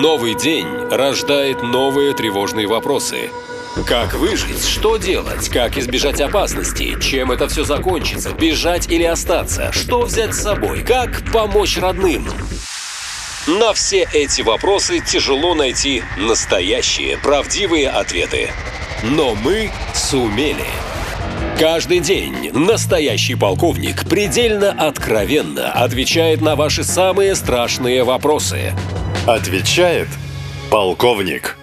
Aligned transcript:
Новый 0.00 0.34
день 0.34 0.66
рождает 0.90 1.62
новые 1.62 2.14
тревожные 2.14 2.66
вопросы. 2.66 3.30
Как 3.86 4.14
выжить? 4.14 4.66
Что 4.66 4.96
делать? 4.96 5.48
Как 5.48 5.78
избежать 5.78 6.20
опасности? 6.20 6.98
Чем 7.00 7.30
это 7.30 7.46
все 7.46 7.62
закончится? 7.62 8.32
Бежать 8.32 8.90
или 8.90 9.04
остаться? 9.04 9.70
Что 9.70 10.02
взять 10.02 10.34
с 10.34 10.42
собой? 10.42 10.82
Как 10.82 11.22
помочь 11.32 11.78
родным? 11.78 12.26
На 13.46 13.72
все 13.72 14.08
эти 14.12 14.42
вопросы 14.42 14.98
тяжело 14.98 15.54
найти 15.54 16.02
настоящие, 16.16 17.16
правдивые 17.18 17.88
ответы. 17.88 18.50
Но 19.04 19.36
мы 19.36 19.70
сумели. 19.94 20.66
Каждый 21.58 22.00
день 22.00 22.50
настоящий 22.52 23.36
полковник 23.36 24.08
предельно 24.08 24.72
откровенно 24.72 25.70
отвечает 25.70 26.40
на 26.40 26.56
ваши 26.56 26.82
самые 26.82 27.36
страшные 27.36 28.02
вопросы. 28.02 28.72
Отвечает 29.24 30.08
полковник. 30.68 31.56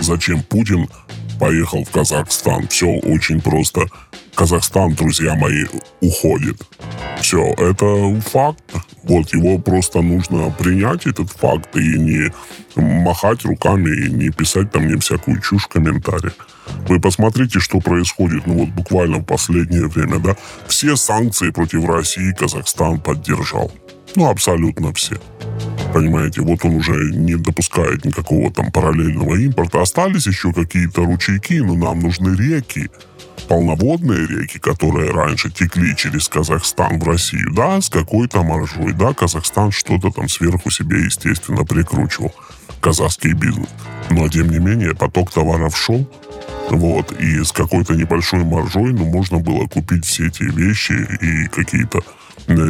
Зачем 0.00 0.42
Путин 0.42 0.88
поехал 1.38 1.84
в 1.84 1.90
Казахстан? 1.90 2.66
Все 2.66 2.88
очень 2.88 3.40
просто. 3.40 3.82
Казахстан, 4.34 4.92
друзья 4.94 5.36
мои, 5.36 5.66
уходит. 6.00 6.56
Все, 7.20 7.54
это 7.58 8.20
факт. 8.20 8.62
Вот 9.04 9.32
его 9.32 9.58
просто 9.58 10.00
нужно 10.00 10.50
принять, 10.50 11.06
этот 11.06 11.30
факт, 11.30 11.76
и 11.76 11.98
не 11.98 12.32
махать 12.76 13.44
руками, 13.44 13.90
и 13.90 14.10
не 14.10 14.30
писать 14.30 14.70
там 14.72 14.84
мне 14.84 14.98
всякую 14.98 15.40
чушь 15.40 15.64
в 15.64 15.68
комментариях. 15.68 16.34
Вы 16.88 17.00
посмотрите, 17.00 17.58
что 17.60 17.80
происходит, 17.80 18.46
ну 18.46 18.54
вот 18.54 18.68
буквально 18.68 19.18
в 19.18 19.24
последнее 19.24 19.86
время, 19.86 20.18
да. 20.18 20.36
Все 20.66 20.96
санкции 20.96 21.50
против 21.50 21.84
России 21.88 22.32
Казахстан 22.32 23.00
поддержал. 23.00 23.70
Ну, 24.16 24.28
абсолютно 24.28 24.92
все. 24.92 25.16
Понимаете, 25.92 26.42
вот 26.42 26.64
он 26.64 26.76
уже 26.76 27.12
не 27.12 27.34
допускает 27.34 28.04
никакого 28.04 28.52
там 28.52 28.70
параллельного 28.70 29.36
импорта. 29.36 29.82
Остались 29.82 30.26
еще 30.26 30.52
какие-то 30.52 31.04
ручейки, 31.04 31.54
но 31.54 31.74
нам 31.74 32.00
нужны 32.00 32.36
реки 32.36 32.90
полноводные 33.48 34.28
реки, 34.28 34.58
которые 34.58 35.10
раньше 35.10 35.50
текли 35.50 35.96
через 35.96 36.28
Казахстан 36.28 37.00
в 37.00 37.04
Россию, 37.04 37.52
да, 37.52 37.80
с 37.80 37.88
какой-то 37.88 38.44
маржой, 38.44 38.92
да, 38.92 39.12
Казахстан 39.12 39.72
что-то 39.72 40.10
там 40.10 40.28
сверху 40.28 40.70
себе, 40.70 41.04
естественно, 41.04 41.64
прикручивал, 41.64 42.32
казахский 42.80 43.32
бизнес. 43.32 43.68
Но, 44.10 44.28
тем 44.28 44.50
не 44.50 44.60
менее, 44.60 44.94
поток 44.94 45.32
товаров 45.32 45.76
шел, 45.76 46.08
вот, 46.70 47.12
и 47.20 47.42
с 47.42 47.50
какой-то 47.50 47.94
небольшой 47.94 48.44
маржой, 48.44 48.92
ну, 48.92 49.06
можно 49.06 49.38
было 49.38 49.66
купить 49.66 50.04
все 50.04 50.28
эти 50.28 50.44
вещи 50.44 50.92
и 51.20 51.48
какие-то 51.48 52.02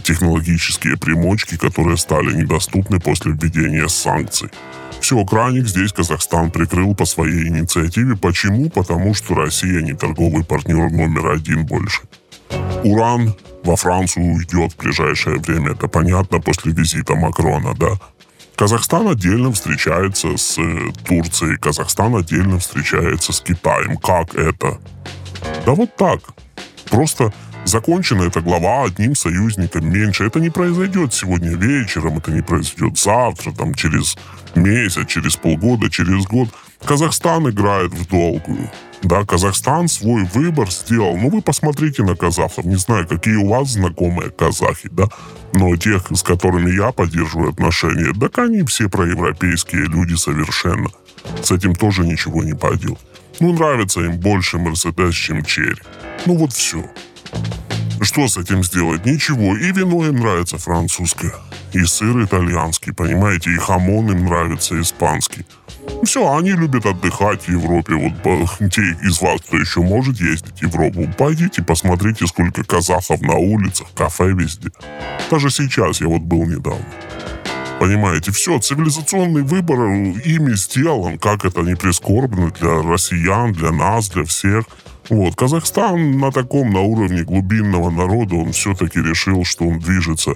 технологические 0.00 0.96
примочки, 0.96 1.56
которые 1.56 1.96
стали 1.96 2.34
недоступны 2.34 3.00
после 3.00 3.32
введения 3.32 3.88
санкций. 3.88 4.50
Все, 5.00 5.24
краник 5.24 5.66
здесь 5.66 5.92
Казахстан 5.92 6.50
прикрыл 6.50 6.94
по 6.94 7.04
своей 7.04 7.48
инициативе. 7.48 8.16
Почему? 8.16 8.70
Потому 8.70 9.14
что 9.14 9.34
Россия 9.34 9.82
не 9.82 9.94
торговый 9.94 10.44
партнер 10.44 10.90
номер 10.90 11.32
один 11.32 11.66
больше. 11.66 12.02
Уран 12.84 13.34
во 13.64 13.76
Францию 13.76 14.34
уйдет 14.34 14.72
в 14.72 14.76
ближайшее 14.76 15.38
время, 15.38 15.72
это 15.72 15.88
понятно, 15.88 16.40
после 16.40 16.72
визита 16.72 17.14
Макрона, 17.14 17.74
да. 17.74 17.98
Казахстан 18.56 19.08
отдельно 19.08 19.50
встречается 19.52 20.36
с 20.36 20.58
э, 20.58 20.92
Турцией, 21.04 21.56
Казахстан 21.56 22.14
отдельно 22.14 22.58
встречается 22.58 23.32
с 23.32 23.40
Китаем. 23.40 23.96
Как 23.96 24.34
это? 24.34 24.78
Да 25.66 25.72
вот 25.72 25.96
так. 25.96 26.20
Просто 26.90 27.32
закончена 27.64 28.24
эта 28.24 28.40
глава 28.40 28.84
одним 28.84 29.14
союзником 29.14 29.88
меньше. 29.90 30.24
Это 30.24 30.40
не 30.40 30.50
произойдет 30.50 31.12
сегодня 31.12 31.56
вечером, 31.56 32.18
это 32.18 32.30
не 32.30 32.42
произойдет 32.42 32.98
завтра, 32.98 33.52
там, 33.52 33.74
через 33.74 34.16
месяц, 34.54 35.06
через 35.06 35.36
полгода, 35.36 35.90
через 35.90 36.24
год. 36.26 36.48
Казахстан 36.84 37.48
играет 37.48 37.92
в 37.92 38.08
долгую. 38.08 38.70
Да, 39.02 39.24
Казахстан 39.24 39.88
свой 39.88 40.24
выбор 40.24 40.70
сделал. 40.70 41.16
Ну, 41.16 41.28
вы 41.28 41.42
посмотрите 41.42 42.02
на 42.02 42.14
казахов. 42.14 42.64
Не 42.64 42.76
знаю, 42.76 43.06
какие 43.06 43.34
у 43.36 43.48
вас 43.48 43.70
знакомые 43.70 44.30
казахи, 44.30 44.88
да, 44.92 45.08
но 45.52 45.76
тех, 45.76 46.06
с 46.12 46.22
которыми 46.22 46.70
я 46.70 46.92
поддерживаю 46.92 47.50
отношения, 47.50 48.12
так 48.18 48.38
они 48.38 48.62
все 48.62 48.88
проевропейские 48.88 49.86
люди 49.86 50.14
совершенно. 50.14 50.88
С 51.42 51.50
этим 51.50 51.74
тоже 51.74 52.04
ничего 52.04 52.42
не 52.42 52.54
поделать. 52.54 53.00
Ну, 53.40 53.52
нравится 53.52 54.00
им 54.00 54.18
больше 54.18 54.58
Мерседес, 54.58 55.14
чем 55.14 55.44
Черри. 55.44 55.82
Ну, 56.26 56.36
вот 56.36 56.52
все. 56.52 56.84
Что 58.02 58.26
с 58.26 58.36
этим 58.36 58.64
сделать? 58.64 59.06
Ничего. 59.06 59.56
И 59.56 59.70
вино 59.70 60.06
им 60.06 60.16
нравится 60.16 60.58
французское. 60.58 61.32
И 61.72 61.84
сыр 61.84 62.24
итальянский, 62.24 62.92
понимаете? 62.92 63.52
И 63.52 63.56
хамон 63.56 64.10
им 64.10 64.24
нравится 64.24 64.80
испанский. 64.80 65.46
Все, 66.04 66.36
они 66.36 66.50
любят 66.50 66.84
отдыхать 66.84 67.44
в 67.44 67.48
Европе. 67.48 67.94
Вот 67.94 68.12
те 68.72 68.82
из 69.02 69.20
вас, 69.22 69.40
кто 69.42 69.56
еще 69.56 69.80
может 69.80 70.20
ездить 70.20 70.58
в 70.58 70.62
Европу, 70.62 71.08
пойдите, 71.16 71.62
посмотрите, 71.62 72.26
сколько 72.26 72.64
казахов 72.64 73.20
на 73.22 73.36
улицах, 73.36 73.86
кафе 73.94 74.32
везде. 74.32 74.70
Даже 75.30 75.50
сейчас 75.50 76.00
я 76.00 76.08
вот 76.08 76.22
был 76.22 76.44
недавно. 76.44 76.84
Понимаете, 77.78 78.30
все, 78.30 78.58
цивилизационный 78.58 79.42
выбор 79.42 79.80
ими 79.80 80.54
сделан, 80.54 81.18
как 81.18 81.44
это 81.44 81.62
не 81.62 81.74
прискорбно 81.74 82.50
для 82.50 82.82
россиян, 82.82 83.52
для 83.52 83.70
нас, 83.70 84.08
для 84.08 84.24
всех. 84.24 84.66
Вот, 85.08 85.34
Казахстан 85.34 86.18
на 86.18 86.30
таком, 86.30 86.70
на 86.70 86.80
уровне 86.80 87.22
глубинного 87.24 87.90
народа, 87.90 88.36
он 88.36 88.52
все-таки 88.52 89.00
решил, 89.00 89.44
что 89.44 89.66
он 89.66 89.78
движется 89.78 90.34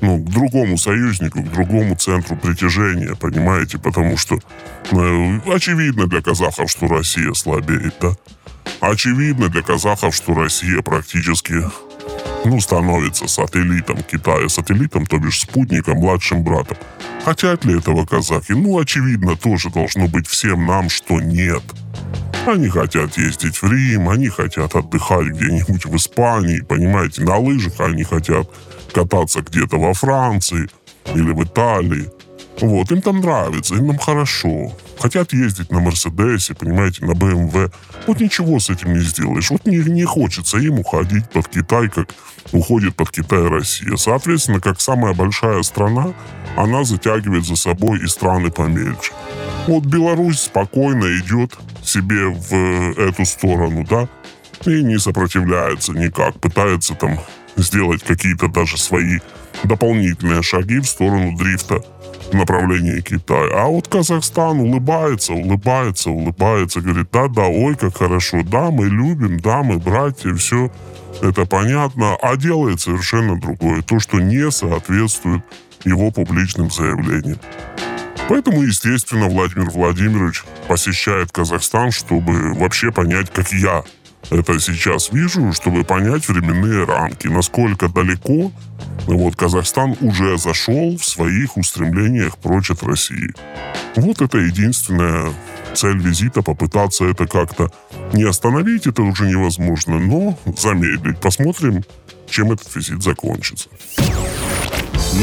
ну, 0.00 0.18
к 0.18 0.30
другому 0.30 0.76
союзнику, 0.76 1.42
к 1.42 1.52
другому 1.52 1.96
центру 1.96 2.36
притяжения, 2.36 3.14
понимаете, 3.14 3.78
потому 3.78 4.16
что 4.16 4.36
э, 4.36 5.40
очевидно 5.52 6.06
для 6.06 6.20
казахов, 6.20 6.70
что 6.70 6.88
Россия 6.88 7.32
слабеет, 7.32 7.94
да? 8.00 8.12
Очевидно 8.80 9.48
для 9.48 9.62
казахов, 9.62 10.14
что 10.14 10.34
Россия 10.34 10.82
практически 10.82 11.64
ну, 12.44 12.60
становится 12.60 13.26
сателлитом 13.26 13.98
Китая, 14.02 14.48
сателлитом, 14.48 15.06
то 15.06 15.18
бишь 15.18 15.40
спутником, 15.40 15.98
младшим 15.98 16.42
братом. 16.42 16.76
Хотят 17.24 17.64
ли 17.64 17.78
этого 17.78 18.06
казахи? 18.06 18.52
Ну, 18.52 18.78
очевидно, 18.78 19.36
тоже 19.36 19.70
должно 19.70 20.06
быть 20.06 20.28
всем 20.28 20.66
нам, 20.66 20.88
что 20.88 21.20
нет. 21.20 21.62
Они 22.48 22.68
хотят 22.70 23.18
ездить 23.18 23.60
в 23.60 23.70
Рим, 23.70 24.08
они 24.08 24.28
хотят 24.28 24.74
отдыхать 24.74 25.26
где-нибудь 25.26 25.84
в 25.84 25.94
Испании, 25.96 26.60
понимаете, 26.60 27.22
на 27.22 27.36
лыжах 27.36 27.78
они 27.80 28.04
хотят 28.04 28.48
кататься 28.94 29.42
где-то 29.42 29.76
во 29.76 29.92
Франции 29.92 30.66
или 31.14 31.30
в 31.32 31.44
Италии. 31.44 32.10
Вот, 32.62 32.90
им 32.90 33.02
там 33.02 33.20
нравится, 33.20 33.74
им 33.74 33.88
там 33.88 33.98
хорошо. 33.98 34.72
Хотят 34.98 35.34
ездить 35.34 35.70
на 35.70 35.80
Мерседесе, 35.80 36.54
понимаете, 36.54 37.04
на 37.04 37.14
БМВ. 37.14 37.70
Вот 38.06 38.18
ничего 38.18 38.58
с 38.58 38.70
этим 38.70 38.94
не 38.94 39.00
сделаешь. 39.00 39.50
Вот 39.50 39.66
не, 39.66 39.76
не 39.76 40.04
хочется 40.04 40.56
им 40.56 40.78
уходить 40.78 41.28
под 41.28 41.48
Китай, 41.48 41.88
как 41.90 42.14
уходит 42.52 42.96
под 42.96 43.10
Китай 43.10 43.46
Россия. 43.46 43.94
Соответственно, 43.96 44.60
как 44.60 44.80
самая 44.80 45.12
большая 45.12 45.62
страна, 45.62 46.14
она 46.56 46.82
затягивает 46.84 47.44
за 47.44 47.56
собой 47.56 48.00
и 48.02 48.06
страны 48.06 48.50
помельче. 48.50 49.12
Вот 49.68 49.84
Беларусь 49.84 50.40
спокойно 50.40 51.04
идет 51.18 51.54
себе 51.82 52.24
в 52.28 52.98
эту 52.98 53.26
сторону, 53.26 53.84
да, 53.86 54.08
и 54.64 54.82
не 54.82 54.98
сопротивляется 54.98 55.92
никак, 55.92 56.40
пытается 56.40 56.94
там 56.94 57.20
сделать 57.56 58.02
какие-то 58.02 58.48
даже 58.48 58.78
свои 58.78 59.18
дополнительные 59.64 60.42
шаги 60.42 60.78
в 60.78 60.86
сторону 60.86 61.36
дрифта 61.36 61.82
в 62.30 62.34
направлении 62.34 63.02
Китая. 63.02 63.50
А 63.62 63.66
вот 63.66 63.88
Казахстан 63.88 64.58
улыбается, 64.58 65.34
улыбается, 65.34 66.08
улыбается, 66.08 66.80
говорит, 66.80 67.08
да-да, 67.12 67.48
ой, 67.48 67.76
как 67.76 67.98
хорошо, 67.98 68.38
да, 68.44 68.70
мы 68.70 68.86
любим, 68.86 69.38
да, 69.38 69.62
мы 69.62 69.76
братья, 69.78 70.32
все 70.32 70.72
это 71.20 71.44
понятно, 71.44 72.16
а 72.22 72.36
делает 72.36 72.80
совершенно 72.80 73.38
другое, 73.38 73.82
то, 73.82 74.00
что 74.00 74.18
не 74.18 74.50
соответствует 74.50 75.42
его 75.84 76.10
публичным 76.10 76.70
заявлениям. 76.70 77.38
Поэтому, 78.28 78.62
естественно, 78.62 79.26
Владимир 79.26 79.70
Владимирович 79.70 80.44
посещает 80.68 81.32
Казахстан, 81.32 81.90
чтобы 81.90 82.52
вообще 82.54 82.92
понять, 82.92 83.30
как 83.32 83.50
я 83.52 83.84
это 84.30 84.60
сейчас 84.60 85.10
вижу, 85.10 85.52
чтобы 85.54 85.84
понять 85.84 86.28
временные 86.28 86.84
рамки, 86.84 87.28
насколько 87.28 87.88
далеко 87.88 88.52
вот 89.06 89.36
Казахстан 89.36 89.96
уже 90.00 90.36
зашел 90.36 90.98
в 90.98 91.04
своих 91.04 91.56
устремлениях 91.56 92.36
прочь 92.36 92.70
от 92.70 92.82
России. 92.82 93.32
Вот 93.96 94.20
это 94.20 94.36
единственная 94.38 95.32
цель 95.74 95.98
визита, 95.98 96.42
попытаться 96.42 97.04
это 97.04 97.26
как-то 97.26 97.72
не 98.12 98.24
остановить, 98.24 98.86
это 98.86 99.02
уже 99.02 99.24
невозможно, 99.26 99.98
но 99.98 100.38
замедлить. 100.58 101.20
Посмотрим, 101.20 101.84
чем 102.28 102.52
этот 102.52 102.74
визит 102.74 103.02
закончится. 103.02 103.70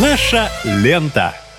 Наша 0.00 0.48
лента. 0.64 1.34